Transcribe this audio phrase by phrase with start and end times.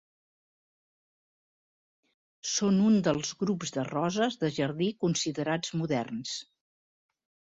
[2.51, 6.35] Són un dels grups de roses de jardí considerats moderns.